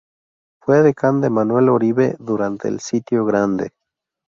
[0.63, 3.71] Fue edecán de Manuel Oribe durante el Sitio Grande.